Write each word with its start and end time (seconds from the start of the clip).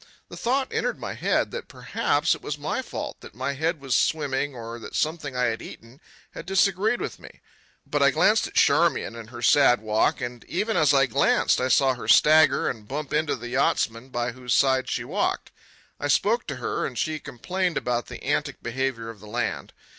The 0.29 0.35
thought 0.35 0.67
entered 0.73 0.97
my 0.97 1.13
head 1.13 1.51
that 1.51 1.67
perhaps 1.67 2.33
it 2.33 2.41
was 2.41 2.57
my 2.57 2.81
fault, 2.81 3.21
that 3.21 3.35
my 3.35 3.53
head 3.53 3.79
was 3.79 3.95
swimming 3.95 4.55
or 4.55 4.79
that 4.79 4.95
something 4.95 5.35
I 5.35 5.43
had 5.43 5.61
eaten 5.61 6.01
had 6.31 6.47
disagreed 6.47 6.99
with 6.99 7.19
me. 7.19 7.39
But 7.85 8.01
I 8.01 8.09
glanced 8.09 8.47
at 8.47 8.55
Charmian 8.55 9.15
and 9.15 9.29
her 9.29 9.43
sad 9.43 9.79
walk, 9.79 10.19
and 10.19 10.43
even 10.45 10.75
as 10.75 10.91
I 10.91 11.05
glanced 11.05 11.61
I 11.61 11.67
saw 11.67 11.93
her 11.93 12.07
stagger 12.07 12.67
and 12.67 12.87
bump 12.87 13.13
into 13.13 13.35
the 13.35 13.49
yachtsman 13.49 14.09
by 14.09 14.31
whose 14.31 14.55
side 14.55 14.89
she 14.89 15.03
walked. 15.03 15.51
I 15.99 16.07
spoke 16.07 16.47
to 16.47 16.55
her, 16.55 16.83
and 16.83 16.97
she 16.97 17.19
complained 17.19 17.77
about 17.77 18.07
the 18.07 18.23
antic 18.23 18.63
behaviour 18.63 19.11
of 19.11 19.19
the 19.19 19.27
land. 19.27 19.71